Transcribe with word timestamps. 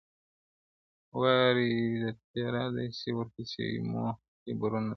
واری 1.19 1.73
د 2.03 2.05
تېراه 2.31 2.69
دی 2.75 2.87
ورپسې 3.17 3.65
مو 3.89 4.03
خیبرونه 4.41 4.87
دي- 4.87 4.89